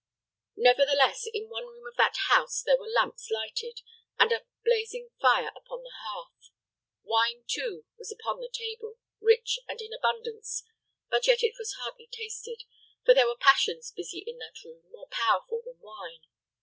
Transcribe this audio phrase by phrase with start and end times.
[0.57, 3.81] Nevertheless, in one room of that house there were lamps lighted,
[4.17, 6.49] and a blazing fire upon the hearth.
[7.03, 10.63] Wine, too, was upon the table, rich, and in abundance;
[11.11, 12.63] but yet it was hardly tasted;
[13.05, 16.25] for there were passions busy in that room, more powerful than wine.